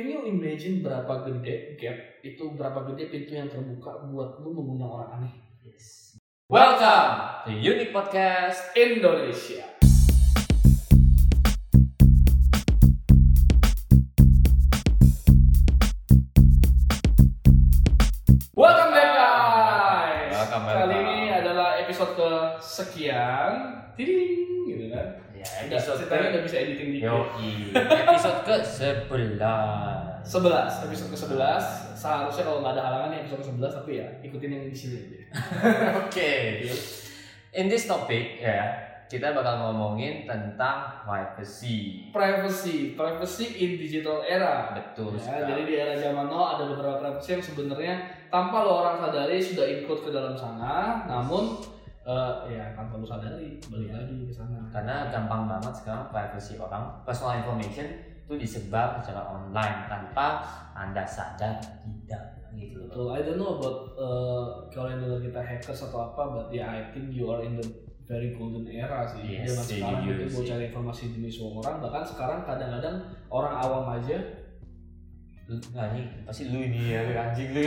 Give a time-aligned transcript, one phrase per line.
[0.00, 4.88] Can you imagine berapa gede gap itu berapa gede pintu yang terbuka buat lu mengundang
[4.88, 5.34] orang aneh?
[5.60, 6.16] Yes.
[6.48, 8.72] Welcome The Unique Podcast.
[8.72, 9.79] Indonesia.
[25.90, 27.10] Episode ke udah bisa editing dikit.
[27.10, 27.50] Yoi.
[27.74, 29.40] Episode ke 11.
[30.20, 31.64] 11, episode ke-11
[31.96, 35.18] Seharusnya kalau nggak ada halangan ya episode ke-11 Tapi ya ikutin yang di sini aja
[36.04, 36.32] Oke.
[37.56, 38.68] In this topic ya,
[39.10, 42.06] kita bakal ngomongin tentang privacy.
[42.14, 45.48] Privacy, privacy in digital era Betul ya, sekali.
[45.50, 47.94] Jadi di era zaman now ada beberapa privacy yang sebenarnya
[48.30, 51.58] Tanpa lo orang sadari sudah include ke dalam sana Namun
[52.10, 54.58] eh, ya tanpa lo sadari balik lagi ke sana.
[54.74, 57.86] Karena gampang banget sekarang privacy orang, personal information
[58.26, 60.42] itu disebar secara online tanpa
[60.74, 62.22] anda sadar tidak
[62.54, 62.86] gitu loh.
[62.90, 64.44] Betul, I don't know about eh,
[64.74, 67.66] kalau yang dengar kita hackers atau apa, but yeah, I think you are in the
[68.10, 69.22] very golden era sih.
[69.22, 72.96] Yes, Zaman sekarang itu mau cari informasi demi semua orang, bahkan sekarang kadang-kadang
[73.30, 74.18] orang awam aja
[75.50, 77.58] Lu- Anjing, pasti lu ini ya, lu anjing lu.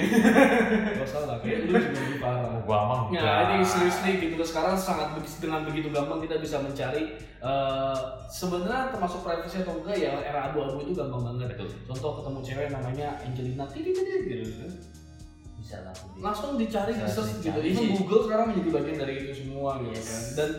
[0.96, 2.64] gak salah, kayak lu juga lebih parah.
[2.64, 7.98] Gua mah Ya, ini seriously gitu sekarang sangat dengan begitu gampang kita bisa mencari eh,
[8.26, 11.60] sebenarnya termasuk privacy atau enggak ya era abu-abu itu gampang banget.
[11.60, 11.76] Betul.
[11.86, 14.72] Contoh ketemu cewek namanya Angelina Titi gitu kan.
[15.60, 15.92] Bisa lah.
[15.94, 16.20] Budi.
[16.20, 17.60] langsung dicari di Langsung search gitu.
[17.60, 17.88] Even sih.
[18.00, 20.08] Google sekarang menjadi bagian dari itu semua gitu Yes.
[20.08, 20.22] kan.
[20.40, 20.50] Dan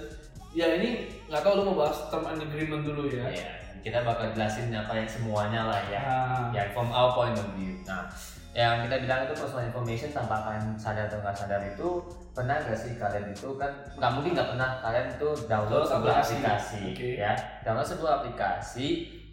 [0.52, 0.89] ya ini
[1.25, 3.25] nggak tahu lu mau bahas term and agreement dulu ya.
[3.27, 3.48] Ya,
[3.85, 6.01] kita bakal jelasin apa yang semuanya lah ya.
[6.01, 7.77] Nah, Ya, from our point of view.
[7.85, 8.09] Nah,
[8.57, 11.89] yang kita bilang itu personal information tanpa kalian sadar atau nggak sadar itu
[12.33, 13.67] pernah nggak sih kalian itu kan
[13.99, 16.35] nggak mungkin nggak pernah kalian itu download sebuah aplikasi.
[16.39, 17.09] aplikasi, Oke.
[17.19, 17.33] ya
[17.67, 18.89] download sebuah aplikasi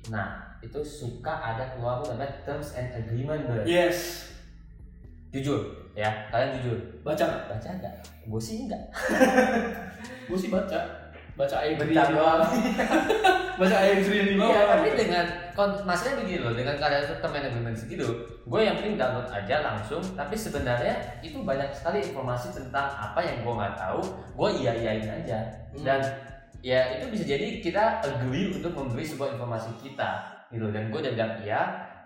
[0.09, 3.61] nah itu suka ada keluar namanya terms and agreement bro.
[3.61, 4.29] yes.
[5.29, 7.43] jujur ya kalian jujur Baca nggak?
[7.45, 7.93] baca nggak
[8.25, 8.83] gue sih enggak
[10.29, 10.79] Gue sih baca.
[11.41, 12.41] Baca Bentar di doang.
[13.61, 14.49] baca yang di bawah.
[14.53, 15.25] Iya, tapi dengan
[15.85, 18.07] masalahnya begini loh, dengan kalian term and agreement segitu,
[18.45, 20.01] gue yang penting download aja langsung.
[20.17, 24.01] Tapi sebenarnya itu banyak sekali informasi tentang apa yang gue nggak tahu,
[24.37, 25.39] gue iya iyain aja.
[25.73, 25.83] Hmm.
[25.85, 25.99] Dan
[26.61, 30.09] ya itu bisa jadi kita agree untuk memberi sebuah informasi kita,
[30.49, 30.69] gitu.
[30.73, 31.61] Dan gue udah bilang iya.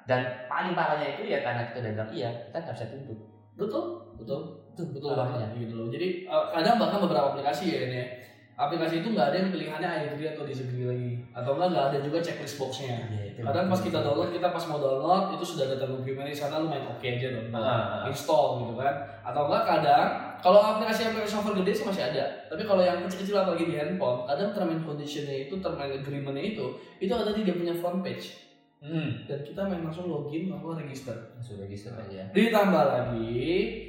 [0.05, 3.19] Dan paling parahnya itu ya karena kita udah bilang iya, kita nggak bisa tuntut.
[3.55, 3.83] betul,
[4.19, 4.39] betul,
[4.75, 5.47] betul parahnya.
[5.47, 5.87] banget gitu loh.
[5.87, 8.07] Jadi eh, kadang bahkan beberapa aplikasi ya ini ya.
[8.55, 11.97] Aplikasi itu nggak ada yang pilihannya I agree atau disagree lagi, atau enggak nggak ada
[11.99, 13.03] juga checklist boxnya.
[13.11, 13.43] Itu.
[13.43, 16.63] Kadang pas kita download, kita pas mau download itu sudah ada term agreement di sana
[16.63, 17.51] lu main oke aja dong.
[17.51, 18.07] Ah.
[18.07, 18.95] install gitu kan
[19.25, 23.41] atau enggak kadang kalau aplikasi aplikasi software gede sih masih ada tapi kalau yang kecil-kecil
[23.41, 26.65] apalagi di handphone kadang term and conditionnya itu term and agreementnya itu
[27.01, 28.44] itu ada di dia punya front page
[28.85, 29.09] Hmm.
[29.25, 32.21] dan kita main langsung login lalu register Langsung register aja.
[32.29, 33.41] ditambah lagi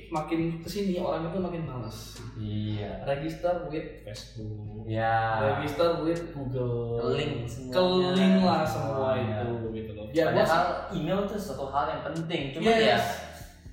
[0.09, 3.05] makin ke sini orang itu makin males Iya.
[3.05, 5.37] register with Facebook Ya.
[5.53, 7.77] register with Google Link semuanya.
[8.09, 9.37] keling lah semua Semuanya.
[9.39, 12.81] itu gitu loh ya gua Padahal email itu satu hal yang penting, cuma Yes.
[12.81, 12.99] ya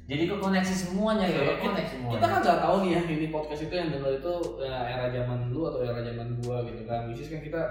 [0.03, 2.13] jadi ke koneksi semuanya Iya, gitu, kita- koneksi semuanya.
[2.13, 5.37] kita kan nggak tahu nih ya ini podcast itu yang dengar itu ya, era zaman
[5.47, 7.61] dulu atau era zaman gua gitu kan which is kan kita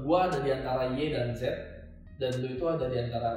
[0.00, 1.52] gua ada di antara Y dan Z
[2.22, 3.30] dan lu itu ada di antara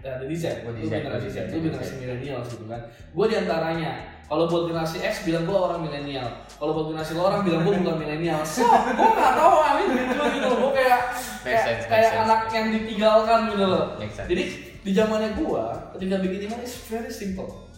[0.00, 1.76] ya, ada di Z Z, generasi Z di lu Z.
[1.76, 2.80] generasi milenial gitu kan
[3.12, 3.90] gua di antaranya
[4.24, 7.74] kalau buat generasi X bilang gua orang milenial kalau buat generasi lo orang bilang gua
[7.76, 11.00] bukan milenial so gua nggak tahu amin gitu gitu loh gua kayak
[11.44, 14.44] kayak, sense, kayak anak yang ditinggalkan gitu loh jadi
[14.80, 17.68] di zamannya gua ketika bikin email is very simple.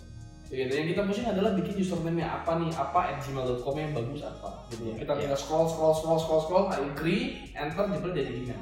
[0.52, 0.68] Gitu.
[0.68, 4.68] Yang kita pusing adalah bikin username-nya apa nih, apa at gmail.com yang bagus apa.
[4.68, 4.84] Gitu.
[4.84, 5.20] Iya, Kita iya.
[5.24, 8.60] tinggal scroll, scroll, scroll, scroll, scroll, I agree, enter, jebol jadi email.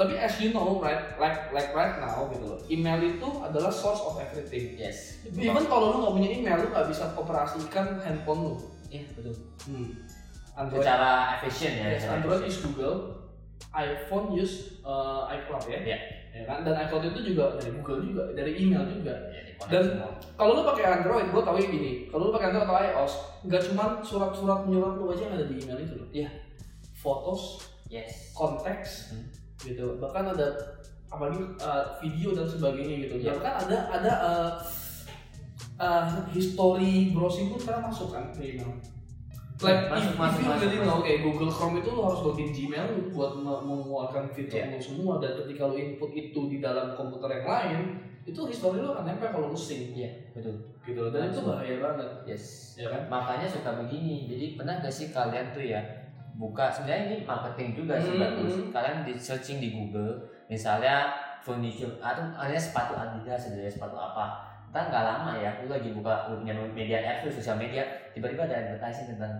[0.00, 4.00] Tapi as you know, right, like like right now gitu loh, email itu adalah source
[4.00, 4.80] of everything.
[4.80, 5.20] yes.
[5.28, 8.54] Even kalau lu nggak punya email, lu nggak bisa operasikan handphone lu.
[8.88, 9.36] Iya betul.
[9.68, 9.92] Hmm.
[10.56, 11.84] Android, Secara efisien ya.
[11.92, 12.96] yes, Android use Google,
[13.76, 15.78] iPhone use uh, iCloud ya.
[15.84, 15.98] Iya.
[16.30, 16.64] Ya kan?
[16.64, 19.14] Dan iCloud itu juga dari Google juga, dari email juga.
[19.30, 19.92] Ya, dikonek Dan-.
[20.40, 21.92] Kalau lu pakai Android, gue tau gini.
[22.08, 23.14] Kalau lu pakai Android atau iOS,
[23.44, 26.08] nggak cuma surat-surat menyurat lu aja yang ada di email itu loh.
[26.08, 26.28] Iya.
[26.96, 28.32] Fotos, yes.
[28.32, 29.39] konteks, Hmm.
[29.60, 30.00] Gitu.
[30.00, 30.48] Bahkan ada
[31.10, 33.14] apalagi uh, video dan sebagainya gitu.
[33.20, 33.36] Iya.
[33.36, 34.50] Bahkan ada ada uh,
[35.76, 38.72] uh, history browsing pun sekarang masuk kan ke email.
[39.60, 42.48] Like Masuk, if, masuk, if you really know, kayak Google Chrome itu lu harus login
[42.48, 44.72] Gmail buat me- mengeluarkan fitur Iya.
[44.72, 47.80] lu semua dan ketika lu input itu di dalam komputer yang lain,
[48.24, 50.56] itu history lu akan nempel kalau lu sync Iya betul.
[50.80, 51.12] gitu.
[51.12, 52.08] Dan itu bahaya banget.
[52.24, 52.72] Yes.
[52.80, 53.12] Ya kan?
[53.12, 54.32] Makanya suka begini.
[54.32, 55.80] Jadi pernah gak sih kalian tuh ya
[56.40, 58.52] buka sebenarnya ini marketing juga sih Hmm, bagus.
[58.56, 58.72] hmm.
[58.72, 60.16] Kalian di searching di Google,
[60.48, 64.40] misalnya furniture atau ada sepatu Adidas ada sepatu apa
[64.70, 67.82] ntar nggak lama ya lu lagi buka punya media apps sosial media
[68.12, 69.34] tiba-tiba ada advertising tentang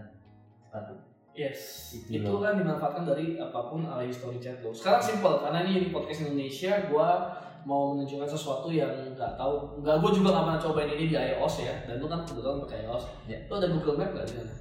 [0.58, 0.92] sepatu
[1.30, 2.42] Yes, Itu itu, loh.
[2.42, 4.74] kan dimanfaatkan dari apa pun ala history chat lo.
[4.74, 7.30] Sekarang simple karena ini di podcast Indonesia, gua
[7.62, 11.54] mau menunjukkan sesuatu yang nggak tahu, nggak gue juga nggak pernah cobain ini di iOS
[11.62, 11.74] ya.
[11.86, 13.04] Dan lu kan kebetulan pakai iOS.
[13.30, 13.38] Ya.
[13.46, 14.54] Lu ada Google Map nggak di sana?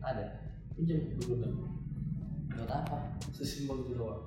[0.00, 0.24] ada
[0.72, 1.52] Pinjam Google Map.
[2.54, 2.96] Buat apa
[3.34, 4.22] Sesimpel itu doang.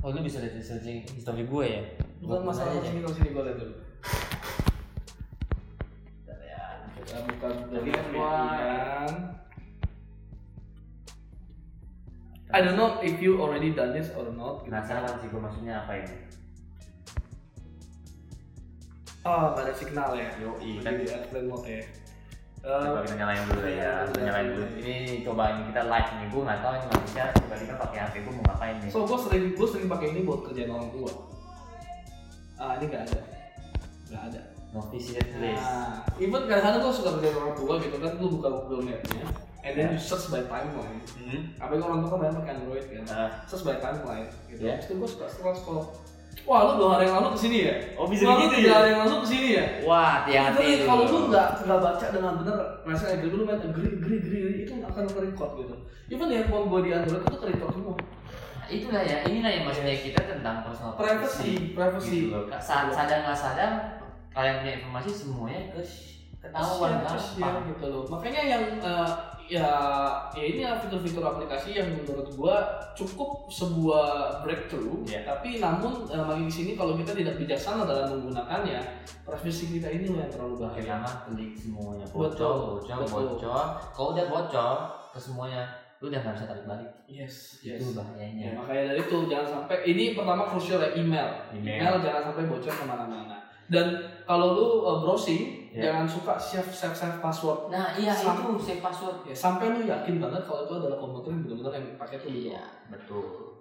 [0.00, 1.82] oh lu bisa lihat searching history gue ya
[2.20, 3.74] Bukan masalah sini kalau sini gue lihat dulu.
[6.28, 6.64] Ya.
[7.00, 9.12] Kita buka dari kan.
[12.50, 14.68] I don't know if you already done this or not.
[14.68, 16.16] penasaran sih gue maksudnya apa ini
[19.20, 20.28] Oh, nggak ada signal ya.
[20.40, 21.84] Yoi, Kan kan di airplane mode ya.
[22.60, 26.10] Coba Eh, kita nyalain dulu ya Iya, kita nyalain dulu ini coba ini kita live
[26.12, 29.18] nih gue nggak tahu ini manusia tiba-tiba pakai hp gue mau ngapain nih So gue
[29.18, 31.12] sering gue sering pakai ini buat kerjaan orang tua.
[32.60, 33.20] Ah ini nggak ada,
[34.12, 34.40] nggak ada.
[34.70, 38.48] no visit list Nah, even kadang-kadang gue suka kerjaan orang tua gitu kan, lu buka
[38.52, 39.24] Google Map-nya,
[39.64, 41.00] and then you search by timeline.
[41.16, 41.40] Hmm.
[41.56, 44.28] Apalagi orang tua kan banyak pakai Android kan, Ah, search by timeline.
[44.46, 44.60] Gitu.
[44.60, 44.78] Yeah.
[44.78, 45.84] Terus gue suka scroll scroll.
[46.48, 47.74] Wah lu dua hari yang lalu ke sini ya?
[47.94, 48.74] Oh, bisa Wah, lu begitu tiga ya?
[48.80, 49.64] hari yang lalu ke sini ya?
[49.82, 50.84] wah hati-hati lu.
[50.84, 54.72] kalau lu nggak nggak baca dengan benar, misalnya agree lu main agree agree agree itu
[54.80, 55.74] akan ke-record gitu.
[56.10, 57.94] Even handphone gue di Android itu ke-record semua.
[57.94, 62.30] Nah, itulah ya inilah yang maksudnya kita tentang personal Privacy, privacy.
[62.30, 62.44] gitu loh.
[62.58, 63.70] Sa- sadar nggak sadar
[64.30, 65.82] kalian punya informasi semuanya ke
[66.40, 68.02] ketahuan share gampang gitu loh.
[68.08, 69.08] Makanya yang eh,
[69.50, 69.66] ya
[70.30, 72.62] ya ini ya fitur-fitur aplikasi yang menurut gua
[72.94, 75.02] cukup sebuah breakthrough.
[75.02, 75.26] Iya.
[75.26, 78.78] Tapi namun eh, makin di sini kalau kita tidak bijaksana dalam menggunakannya,
[79.26, 80.78] privasi kita ini loh yang terlalu bahaya.
[80.80, 84.76] pertama klik semuanya bocor bocor bocor kalau udah bocor
[85.10, 85.62] ke semuanya
[86.00, 87.82] lu udah nggak bisa tarik balik Yes, yes.
[87.82, 91.28] itu Ya, bahayanya makanya dari itu jangan sampai ini pertama krusial ya email.
[91.52, 93.36] Email jangan sampai bocor ke mana-mana.
[93.66, 93.86] Dan
[94.24, 95.82] kalau lu eh, browsing Iya.
[95.86, 97.70] jangan suka save save save password.
[97.70, 99.22] nah iya Sam- itu save password.
[99.22, 102.62] Ya, sampai lu yakin banget kalau itu adalah komputer yang benar-benar yang pakai itu iya.
[102.90, 103.54] Betul.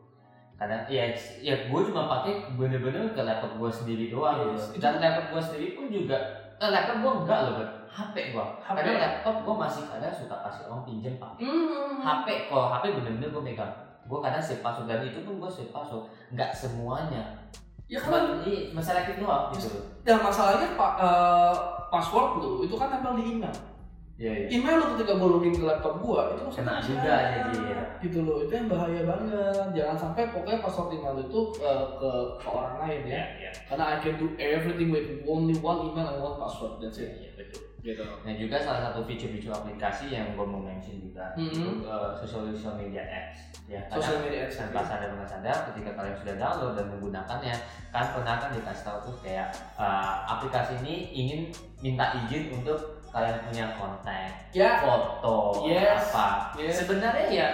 [0.57, 1.06] Karena ya
[1.39, 4.81] ya gue cuma pakai bener-bener ke laptop gue sendiri doang Yes, gitu.
[4.81, 6.17] dan laptop gue sendiri pun juga
[6.57, 7.71] eh, laptop gue enggak loh Bang.
[7.89, 8.75] HP gue HP.
[8.75, 11.31] karena laptop gue masih kadang suka kasih orang pinjem pak.
[11.39, 12.01] Hmm.
[12.01, 13.71] HP kalau HP bener-bener gue pegang
[14.09, 14.89] gue kadang save password.
[14.89, 16.09] Dan itu pun gue save password.
[16.33, 17.23] Nggak semuanya.
[17.89, 18.38] Ya kan?
[18.69, 21.53] masalah itu doang gitu Dan masalahnya pak eh,
[21.89, 23.56] password lu itu kan nempel di email.
[24.19, 27.59] iya iya Email lu ketika gue login ke laptop gua itu Kena masih juga jadi,
[27.71, 27.81] ya.
[28.03, 29.68] Gitu loh, itu yang bahaya banget.
[29.71, 33.24] Jangan sampai pokoknya password email itu eh, ke ke orang lain ya.
[33.39, 36.83] iya Karena I can do everything with only one email and one password.
[36.83, 37.15] That's it.
[37.15, 38.03] iya betul Gitu.
[38.03, 41.47] Dan juga salah satu fitur-fitur aplikasi yang gue mau mention juga Mhm.
[41.47, 43.79] itu uh, social social media apps ya.
[43.87, 47.55] Social media apps, tanpa sadar nggak sadar ketika kalian sudah download dan menggunakannya
[47.89, 51.39] kan pernah kan dikasih tahu tuh kayak uh, aplikasi ini ingin
[51.79, 52.77] minta izin untuk
[53.09, 54.85] kalian punya konten, Ya.
[54.85, 56.13] foto, Yes.
[56.13, 56.53] apa.
[56.55, 56.83] Yes.
[56.83, 57.47] Sebenarnya ya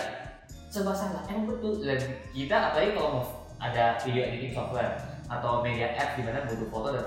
[0.68, 1.24] serba salah.
[1.32, 1.80] Emang betul.
[1.80, 1.96] Dan
[2.36, 3.26] kita apalagi kalau mau
[3.56, 7.06] ada video editing software atau media apps di mana butuh foto dan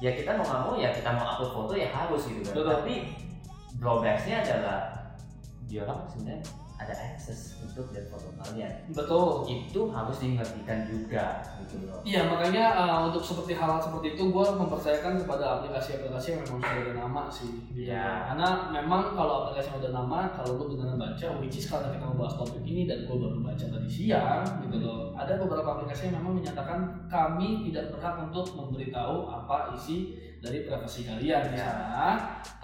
[0.00, 2.52] ya kita mau nggak mau ya kita mau upload foto ya harus gitu kan.
[2.56, 2.66] Betul.
[2.72, 2.94] Tapi
[3.80, 4.78] drawbacksnya adalah
[5.68, 6.42] dia orang sebenarnya
[6.80, 8.88] ada akses untuk lihat foto kalian.
[8.88, 9.44] Betul.
[9.44, 12.00] Itu harus dimengertikan juga gitu loh.
[12.00, 16.80] Iya makanya uh, untuk seperti hal seperti itu gue mempercayakan kepada aplikasi-aplikasi yang memang sudah
[16.80, 17.52] ada nama sih.
[17.68, 17.92] Gitu.
[17.92, 18.32] Iya.
[18.32, 22.04] Karena memang kalau aplikasi yang udah nama, kalau lu beneran baca, which is karena kita
[22.08, 25.12] membahas topik ini dan gue baru baca tadi siang, gitu loh.
[25.12, 26.78] Ada beberapa aplikasi yang memang menyatakan
[27.12, 31.60] kami tidak berhak untuk memberitahu apa isi dari privasi kalian Iya.
[31.60, 32.08] sana,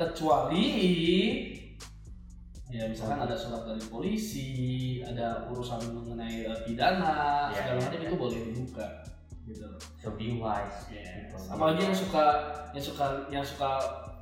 [0.00, 0.64] kecuali
[2.76, 8.00] ya misalkan ada surat dari polisi, ada urusan mengenai uh, pidana, Iya, segala iya, macam
[8.00, 8.08] iya.
[8.08, 8.86] itu boleh dibuka
[9.48, 9.68] gitu.
[10.02, 10.90] So be wise.
[10.92, 11.32] Yes.
[11.48, 12.24] Apalagi yang suka
[12.76, 13.70] yang suka yang suka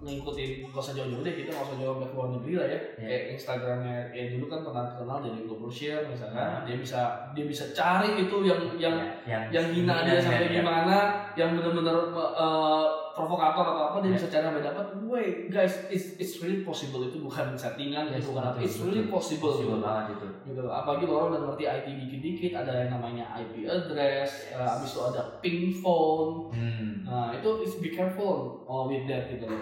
[0.07, 3.07] ngikutin gak usah jauh-jauh deh kita gak usah jauh ke luar negeri lah ya Iya.
[3.07, 6.61] kayak Instagramnya ya dulu kan pernah terkenal dari Global Share misalkan Nah.
[6.63, 7.01] dia bisa
[7.33, 10.61] dia bisa cari itu yang yang yang yang hina dia sampai ya.
[10.61, 10.97] gimana
[11.35, 14.17] yang benar-benar uh, provokator atau apa dia Ya.
[14.17, 18.31] bisa cari sampai dapat wait guys it's, it's really possible itu bukan settingan Yes, itu
[18.31, 19.83] bukan apa it's really possible, Possible gitu.
[19.83, 20.27] banget itu.
[20.47, 25.01] gitu apalagi orang udah ngerti IT dikit-dikit ada yang namanya IP address uh, abis itu
[25.03, 27.03] ada ping phone Hmm.
[27.05, 29.61] Nah itu is be careful oh, with that gitu loh.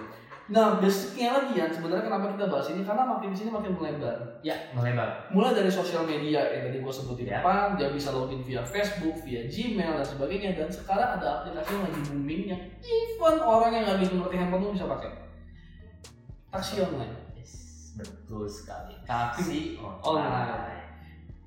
[0.53, 4.37] Nah basicnya lagi ya sebenarnya kenapa kita bahas ini karena makin sini makin melebar.
[4.45, 5.33] Ya, melebar.
[5.33, 7.41] Mulai dari sosial media yang tadi gue sebutin Ya.
[7.41, 10.53] depan, dia bisa login via Facebook, via Gmail dan sebagainya.
[10.53, 14.63] Dan sekarang ada aplikasi yang lagi booming yang even orang yang nggak gitu ngerti handphone
[14.69, 15.11] pun bisa pakai.
[16.53, 17.17] Taksi online.
[17.33, 17.53] Yes,
[17.97, 18.93] betul sekali.
[19.09, 20.85] Taksi Online.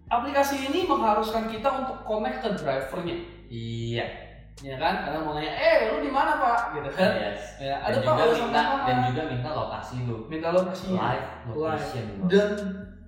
[0.09, 3.17] Aplikasi ini mengharuskan kita untuk connect ke drivernya.
[3.45, 4.25] iya
[4.63, 5.03] ya kan?
[5.03, 6.59] Karena mau nanya eh lu di mana pak?
[6.79, 7.09] Gitu kan?
[7.12, 7.59] Yes.
[7.59, 10.17] ya dan ada pak juga minta sama dan juga minta lokasi lu.
[10.31, 12.24] Minta lokasinya live location lu.
[12.31, 12.50] Dan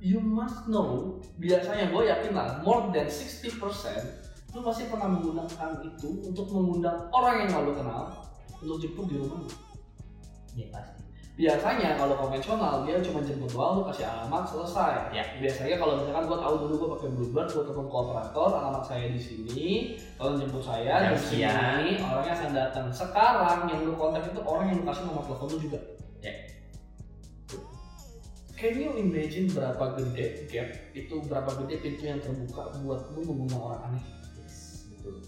[0.03, 3.57] you must know biasanya gue yakin lah more than 60%
[4.55, 8.03] lu pasti pernah menggunakan itu untuk mengundang orang yang gak lu kenal
[8.57, 9.51] untuk jemput di rumah lu.
[10.57, 11.06] Ya pasti
[11.37, 15.21] biasanya kalau konvensional dia cuma jemput doang lu kasih alamat selesai Ya.
[15.37, 19.21] biasanya kalau misalkan gue tahu dulu gue pakai bluebird gue telepon kooperator alamat saya di
[19.21, 19.67] sini
[20.17, 21.53] tolong jemput saya sekian.
[21.85, 25.47] sini orangnya akan datang sekarang yang lu kontak itu orang yang lu kasih nomor telepon
[25.53, 25.79] lu juga
[26.17, 26.33] Ya.
[28.57, 33.61] Can you imagine berapa gede gap itu berapa gede pintu yang terbuka buat lu mengundang
[33.61, 34.03] orang aneh?
[34.41, 35.21] yes betul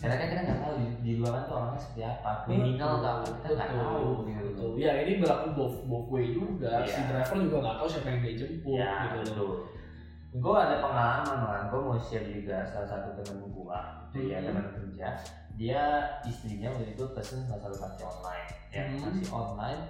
[0.00, 3.26] karena kan kita nggak tahu di, di luar tuh orangnya seperti apa kriminal nggak apa
[3.36, 4.71] kita nggak tahu gitu Betul.
[4.82, 6.82] Ya ini berlaku both both way juga.
[6.82, 6.90] Iya.
[6.90, 9.22] Si driver juga nggak tahu siapa yang dia jemput ya gitu loh.
[9.22, 9.52] betul
[10.32, 13.80] gue ada pengalaman kan gue mau share juga salah satu temen gue
[14.16, 14.48] dia Hmm.
[14.48, 15.08] teman kerja
[15.52, 15.82] dia
[16.24, 18.96] istrinya waktu itu pesen salah satu taksi online ya Hmm.
[19.04, 19.80] taksi online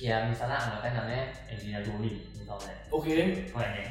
[0.00, 3.12] ya misalnya anggapnya namanya Angelina Jolie misalnya Oke,
[3.44, 3.86] keren ya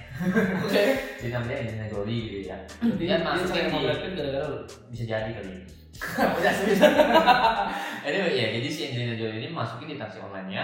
[0.65, 0.81] oke.
[1.21, 2.57] dia namanya Angelina Jolie gitu ya
[2.97, 3.77] Dia dia masukin di
[4.17, 4.59] gara-gara lu.
[4.89, 5.76] bisa jadi kali serius
[8.07, 10.63] anyway ya jadi si Angelina Jolie ini masukin di taksi online nya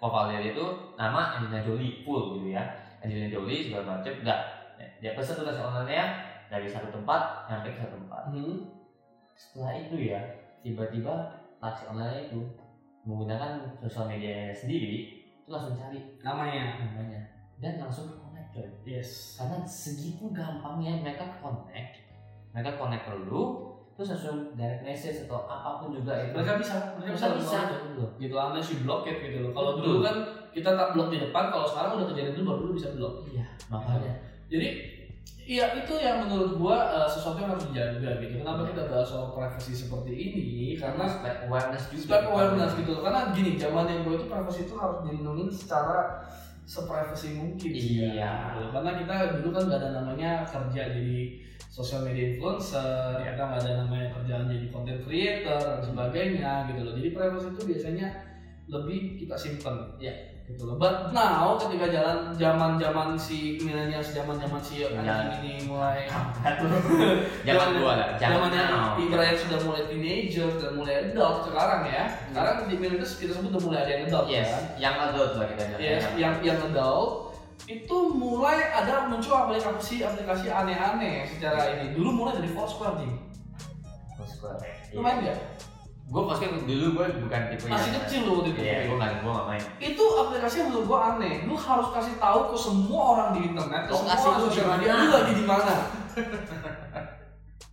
[0.00, 2.64] profile dia itu nama Angelina Jolie full gitu ya.
[3.04, 4.40] Angelina Jolie segala macam enggak.
[5.04, 6.04] Dia pesan tuh taksi online nya
[6.48, 8.22] dari satu tempat sampai ke satu tempat.
[8.32, 8.58] Hmm.
[9.40, 10.20] setelah itu ya
[10.60, 11.32] tiba-tiba
[11.64, 12.44] taksi online itu
[13.08, 16.76] menggunakan sosial medianya sendiri itu langsung cari Namanya.
[16.84, 17.20] namanya.
[17.60, 18.68] Dan langsung connect coy.
[18.84, 19.40] Yes.
[19.40, 22.04] karena segitu gampangnya mereka connect
[22.52, 23.69] mereka connect ke lu
[24.00, 27.84] terus langsung direct message atau apa pun juga itu Mereka bisa, mereka bisa, bisa langsung
[27.84, 28.10] gitu loh.
[28.16, 29.52] gitu unless you block it gitu loh.
[29.52, 30.16] Kalau dulu kan
[30.56, 33.28] kita tak blok di depan, kalau sekarang udah kejadian dulu baru lu bisa blok.
[33.28, 34.16] iya makanya
[34.48, 34.68] Jadi
[35.50, 38.38] Iya itu yang menurut gua uh, sesuatu yang harus dijaga gitu.
[38.38, 40.78] Kenapa kita bahas soal privacy seperti ini?
[40.78, 43.02] Karena spek awareness juga Spek awareness gitu loh.
[43.02, 46.22] Karena gini, zaman yang gue itu privacy itu harus dilindungi secara
[46.70, 48.30] seprivacy mungkin sih Iya.
[48.54, 48.70] ya.
[48.70, 53.34] Karena kita dulu kan gak ada namanya kerja jadi social media influencer, Iya.
[53.34, 56.94] kita nggak ada namanya kerjaan jadi content creator dan sebagainya gitu loh.
[56.94, 58.06] Jadi privacy itu biasanya
[58.70, 59.98] lebih kita simpen.
[59.98, 60.14] Iya.
[60.50, 60.74] Gitu loh.
[60.82, 64.98] But now ketika jalan zaman zaman si milenial, zaman zaman si Iya.
[64.98, 66.10] anjing ini mulai
[67.46, 68.64] zaman gua lah zaman zamannya
[68.98, 72.04] Ibrahim sudah mulai teenager dan mulai adult sekarang ya.
[72.34, 74.64] Sekarang di millennials kita sebut udah mulai ada yang adult yes kan?
[74.82, 75.80] yang adult lah kita bilang.
[75.80, 77.10] yes yang yang adult.
[77.70, 81.94] Itu mulai ada muncul aplikasi aplikasi aneh-aneh secara ini.
[81.94, 83.12] Dulu mulai dari Foursquare nih
[84.18, 84.58] Terus gua
[84.90, 85.38] lu main nggak
[86.10, 88.60] gua pasti dulu gua bukan tipe yang masih kecil lu waktu itu.
[88.66, 89.62] Iya gua nggak gua nggak main.
[89.78, 91.34] Itu aplikasi yang menurut gua aneh.
[91.46, 94.70] Lu harus kasih tahu ke semua orang di internet ke Lokasi semua lu sosial di
[94.74, 95.74] media lu lagi di mana?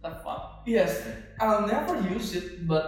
[0.05, 0.61] The fuck?
[0.69, 1.09] Yes,
[1.41, 2.85] I'll never use it, but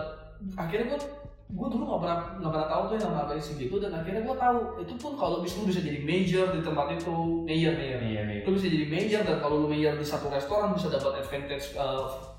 [0.54, 1.02] akhirnya gue
[1.50, 4.38] gue dulu nggak pernah nggak pernah tahu tuh yang nama aplikasi gitu dan akhirnya gue
[4.38, 4.60] tahu.
[4.86, 7.16] Itu pun kalau bisa lu bisa jadi major di tempat itu.
[7.50, 10.78] Major major iya nih lu bisa jadi major dan kalau lu major di satu restoran
[10.78, 12.38] bisa dapat advantage uh,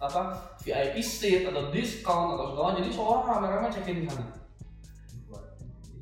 [0.00, 0.32] apa
[0.64, 4.24] VIP seat atau discount atau segala jadi seorang rame-rame check in di sana.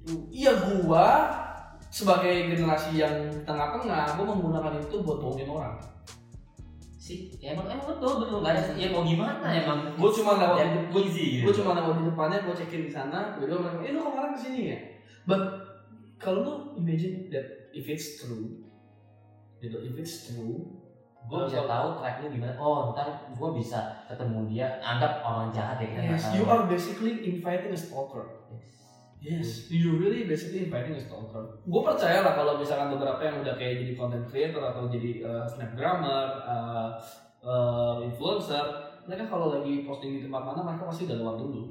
[0.07, 1.07] Itu iya gua
[1.91, 5.75] sebagai generasi yang tengah-tengah gua menggunakan itu buat bohongin orang.
[6.95, 8.39] Sih ya emang emang betul betul.
[8.47, 9.91] Ada ya mau gimana emang?
[9.99, 12.93] Gua cuma lewat ya, gua- easy gue gitu cuma lewat di depannya gue cekin di
[12.95, 13.35] sana.
[13.35, 14.79] Gue bilang mereka eh lu kemarin ke sini ya?
[15.27, 15.43] But
[16.23, 18.63] kalau lu imagine that if it's true
[19.59, 20.71] gitu if it's true
[21.27, 22.55] gue bisa tahu track lu gimana.
[22.61, 27.19] Oh ntar gue bisa ketemu dia anggap orang jahat ya kita yes you are basically
[27.27, 28.25] inviting a stalker.
[29.19, 29.67] Yes.
[29.67, 31.59] You really basically inviting a stalker.
[31.67, 35.43] Gue percaya lah kalau misalkan beberapa yang udah kayak jadi content creator atau jadi uh,
[35.43, 36.95] snapgrammer uh,
[37.43, 38.63] uh, influencer
[39.11, 41.63] mereka kalau lagi posting di tempat mana mereka pasti udah lewat dulu.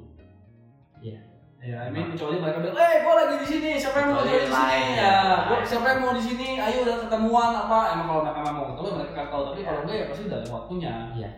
[1.00, 1.37] Iya.
[1.58, 4.30] Ya, I mean, kecuali mereka bilang, eh, gue lagi di sini, siapa yang mau di
[4.46, 4.94] sini?
[4.94, 6.48] Ya, gua, siapa yang mau di sini?
[6.54, 7.78] Ayo udah ketemuan apa?
[7.98, 9.66] Emang kalau mereka mau ketemu mereka akan tahu, tapi Iya.
[9.66, 10.92] kalau enggak ya pasti udah lewat punya.
[11.18, 11.30] Iya.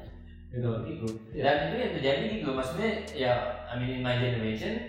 [0.50, 0.66] Gitu.
[0.82, 1.42] gitu Iya.
[1.46, 3.32] dan itu yang terjadi gitu maksudnya ya
[3.70, 4.82] I mean in my generation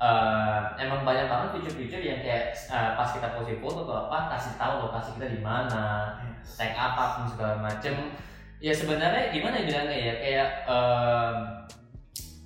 [0.00, 4.56] eh, emang banyak banget fitur-fitur yang kayak eh, pas kita posting foto atau apa kasih
[4.56, 6.16] tahu lokasi kita di mana
[6.56, 8.16] tag apa pun segala macem
[8.56, 11.34] ya sebenarnya gimana ya bilangnya ya kayak em,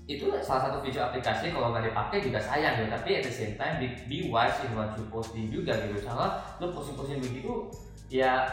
[0.06, 3.58] itu salah satu fitur aplikasi kalau nggak dipakai juga sayang ya tapi at the same
[3.58, 7.66] time be, be wise in what you posting juga gitu soalnya lo posting-posting begitu
[8.06, 8.46] ya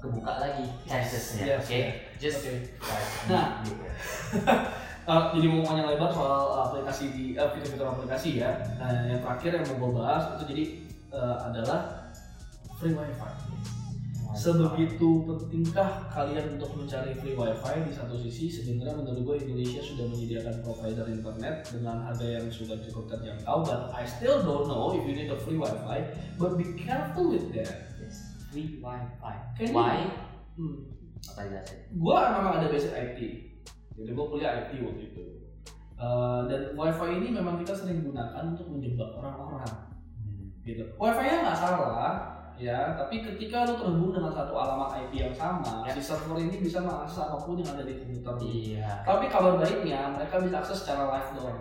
[0.00, 1.80] kebuka lagi chancesnya Yes, oke
[2.16, 2.52] just Oke.
[2.80, 3.60] guys, Nah.
[3.64, 3.84] gitu.
[5.08, 8.52] Eh, jadi mau panjang lebar soal aplikasi di eh, fitur-fitur aplikasi ya.
[8.76, 10.64] Nah, yang terakhir yang mau gue bahas itu jadi
[11.16, 12.12] eh, adalah
[12.76, 13.32] free wifi.
[14.36, 20.04] Sebegitu pentingkah kalian untuk mencari free wifi di satu sisi sebenarnya menurut gue Indonesia sudah
[20.04, 25.00] menyediakan provider internet dengan harga yang sudah cukup terjangkau but I still don't know if
[25.08, 27.96] you need a free wifi but be careful with that.
[27.96, 28.36] Yes.
[28.52, 29.34] Free wifi.
[29.56, 29.96] Can you- Why?
[30.60, 30.76] Hmm.
[31.34, 31.78] Apa jelasin?
[31.96, 33.18] Gue memang ada basic IT,
[33.96, 35.24] jadi gue kuliah IT waktu itu.
[35.98, 39.88] Uh, dan wifi ini memang kita sering gunakan untuk menjebak orang-orang.
[40.62, 40.84] gitu.
[41.00, 45.94] Wifi-nya nggak salah, ya, tapi ketika lu terhubung dengan satu alamat IP yang sama, Ya.
[45.94, 48.44] si server ini bisa mengakses apa pun yang ada di komputer lu.
[48.44, 48.86] Iya.
[49.02, 51.58] Tapi kabar baiknya mereka bisa akses secara live doang.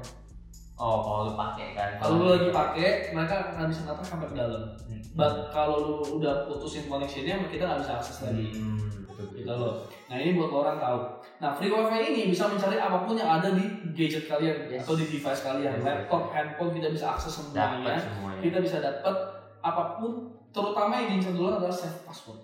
[0.76, 1.90] Oh, kalau lu pakai kan.
[1.98, 4.64] Kalau lu lagi pakai, mereka nggak bisa ngatur sampai ke dalam.
[4.78, 5.02] Hmm.
[5.14, 8.54] But kalau lu udah putusin connection-nya, kita nggak bisa akses lagi.
[8.54, 9.58] Hmm, betul, Gitu betul.
[9.58, 9.74] loh.
[10.06, 11.00] Nah ini buat orang tahu.
[11.38, 14.86] Nah free wifi ini bisa mencari apa pun yang ada di gadget kalian Yes.
[14.86, 17.98] atau di device kalian, Yes, laptop, handphone kita bisa akses semuanya.
[17.98, 18.40] semuanya.
[18.40, 19.16] Kita bisa dapat
[19.60, 22.42] apa pun, terutama yang diincar dulu adalah save password.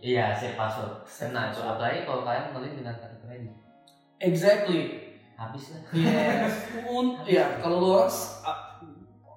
[0.00, 1.04] Iya, save password.
[1.04, 3.52] Save Nah, itu apalagi kalau kalian ngelink dengan kartu kredit.
[4.22, 4.82] Exactly.
[5.34, 5.82] Habis lah.
[5.92, 6.54] Yes.
[6.86, 8.08] Un, ya kalau lu orang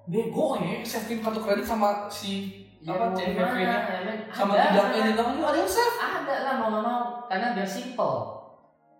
[0.08, 3.58] bego ya, saving kartu kredit sama si Apa, mau CVV-nya?
[3.58, 4.18] gimana, men?
[4.30, 4.70] sama Ada.
[4.70, 5.98] tiga ini dong ada yang save.
[5.98, 8.37] Ada lah mau nggak mau karena biar simple.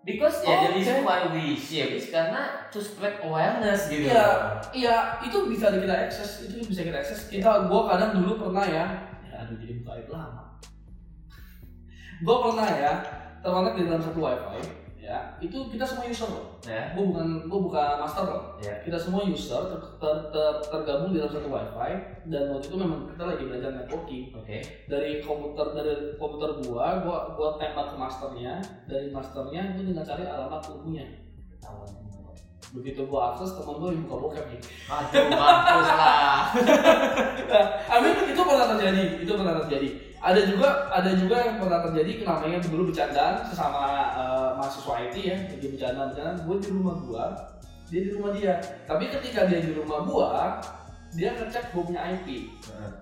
[0.07, 1.07] Because Oh, ya the reason okay.
[1.07, 4.09] why we share is karena to spread awareness gitu.
[4.09, 4.27] Iya.
[4.73, 7.29] Iya, itu bisa kita akses, itu bisa kita akses.
[7.29, 8.87] Kita, gua kadang dulu pernah ya,
[9.29, 10.43] ya aduh jadi buka aib lama.
[12.25, 12.93] Gua pernah ya,
[13.45, 14.63] terkonek di dalam satu wifi,
[15.09, 16.61] ya, itu kita semua user loh.
[16.61, 16.93] Ya.
[16.93, 18.43] Gua bukan, gua bukan master loh.
[18.61, 18.77] Ya.
[18.85, 21.93] Kita semua user ter, ter- ter- tergabung di dalam satu wifi,
[22.29, 24.25] dan waktu itu memang kita lagi belajar networking.
[24.37, 24.61] Oke.
[24.85, 30.25] Dari komputer dari komputer gua, gua gua tembak ke masternya, dari masternya gua tinggal cari
[30.29, 30.61] alamat.
[31.57, 31.89] Ketahuan.
[32.69, 34.61] Begitu gua akses, temen gua yang buka bokep nih.
[34.93, 36.53] Aduh, mampus lah.
[37.97, 38.38] Amin itu
[38.75, 39.89] terjadi, itu pernah terjadi.
[40.19, 43.83] Ada juga ada juga yang pernah terjadi namanya dulu bercandaan sesama
[44.19, 46.37] eh, mahasiswa IT ya, lagi bercandaan bercandaan.
[46.43, 47.25] Gue di rumah gua,
[47.87, 48.55] dia di rumah dia.
[48.85, 50.59] Tapi ketika dia di rumah gua,
[51.11, 52.53] dia ngecek gue punya IP.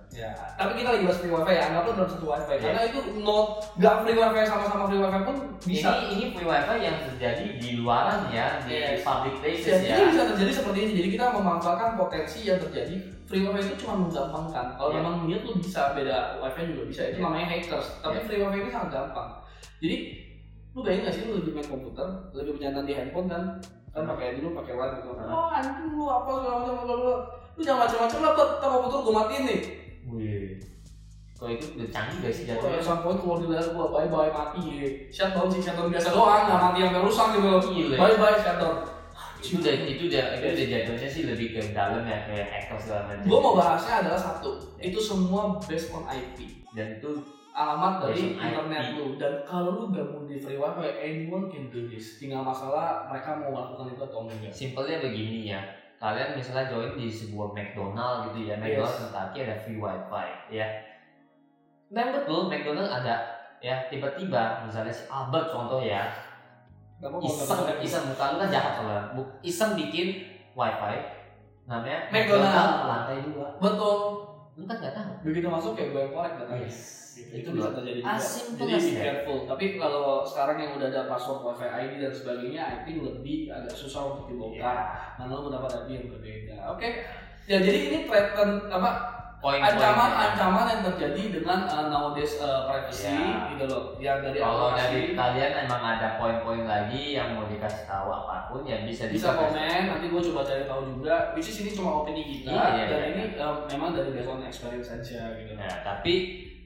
[0.09, 2.53] Ya, tapi kita lagi bahas free wifi ya, anggaplah dalam satu wifi.
[2.53, 2.61] Iya.
[2.63, 3.37] Karena itu no,
[3.75, 5.89] nggak free wifi sama-sama free wifi pun bisa.
[5.91, 9.03] Ini ini free wifi yang terjadi di luaran ya, di Yes.
[9.03, 10.07] public Ya, places ini ya.
[10.07, 10.91] bisa terjadi seperti ini.
[10.95, 12.95] Jadi kita memanfaatkan potensi yang terjadi.
[13.27, 14.65] Free wifi itu cuma menggampangkan.
[14.73, 14.97] Kalau Ya.
[14.97, 17.01] memang niat lu bisa beda wifi juga bisa.
[17.05, 17.23] Itu Ya.
[17.27, 17.87] namanya hackers.
[17.99, 18.23] Tapi Ya.
[18.23, 19.29] free wifi ini sangat gampang.
[19.77, 19.95] Jadi
[20.71, 23.43] lu bayangin gak sih lu lagi main komputer, lagi bercanda di handphone kan?
[23.91, 24.09] Kan Hmm.
[24.13, 25.09] pakai dulu pakai line gitu.
[25.11, 27.17] Oh anjing lu apa segala macam bla.
[27.57, 28.49] Lu jangan macam-macam lah, bet.
[28.61, 29.61] Ntar komputer gua matiin nih.
[30.07, 30.49] Wih.
[31.37, 32.81] Kalau itu udah canggih gak sih jatuhnya?
[32.81, 34.85] point keluar di layar gua, bye bye mati ya.
[35.13, 37.61] Shutdown sih, shutdown biasa doang, nggak mati sampai rusak gitu loh.
[37.61, 37.95] Gila.
[37.97, 38.77] Bye bye shutdown.
[39.37, 43.01] Itu udah itu udah itu udah jatuhnya sih lebih ke dalam ya kayak hacker segala
[43.05, 43.29] macam.
[43.29, 44.49] Gue mau bahasnya adalah satu,
[44.81, 47.21] itu semua based on IP, dan itu
[47.53, 48.97] alamat dari internet IP.
[48.97, 49.05] lu.
[49.21, 52.17] Dan kalau lu gabung di free wifi, anyone can do this.
[52.17, 54.53] Tinggal masalah mereka mau melakukan itu atau enggak.
[54.53, 55.61] simpelnya begini ya.
[55.97, 60.67] Kalian misalnya join di sebuah McDonald gitu ya, McDonald Kentucky ada free wifi ya.
[61.89, 63.15] Dan betul McDonald ada
[63.57, 66.05] ya tiba-tiba misalnya si Albert contoh ya
[67.21, 70.07] iseng iseng muka lu kan jahat soalnya Bu- iseng bikin
[70.53, 70.97] wifi
[71.65, 72.85] namanya McDonald.
[72.85, 73.97] lantai dua Betul.
[74.57, 76.65] Lu kan nggak tahu Begitu masuk kayak gue yang korek datanya.
[76.65, 76.81] yes
[77.17, 78.17] Itu bisa terjadi juga.
[78.61, 79.37] Jadi be careful.
[79.49, 83.73] Tapi kalau sekarang yang udah ada password wifi ID dan sebagainya, I think lebih agak
[83.73, 84.77] susah untuk dibongkar.
[85.17, 86.55] Mana lu mendapat IP yang berbeda.
[86.77, 87.09] Oke.
[87.49, 93.53] Ya jadi ini threaten apa poin ancaman-ancaman yang terjadi dengan uh, nowadays uh, privacy Ya.
[93.53, 98.09] gitu loh yang dari kalau dari kalian emang ada poin-poin lagi yang mau dikasih tahu
[98.09, 99.37] apa pun ya bisa bisa dikasih.
[99.37, 102.83] komen nanti gue coba cari tahu juga which is ini cuma opini kita Iya, iya,
[102.89, 103.07] dan iya.
[103.13, 106.13] ini um, memang dari based on experience aja gitu Ya, tapi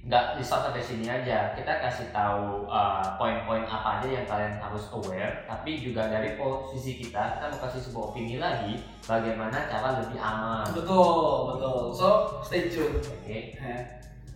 [0.02, 1.54] nggak di stop sampai sini aja.
[1.54, 5.46] Kita kasih tahu uh, poin-poin apa aja yang kalian harus aware.
[5.46, 10.66] Tapi juga dari posisi kita, kita mau kasih sebuah opini lagi bagaimana cara lebih aman.
[10.74, 12.10] betul betul so
[12.42, 13.54] stay tune Oke,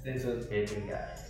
[0.01, 1.24] stay tune stay tune guys.